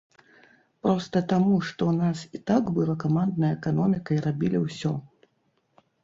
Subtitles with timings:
[0.85, 4.95] Проста таму, што ў нас і так была камандная эканоміка і рабілі ўсё.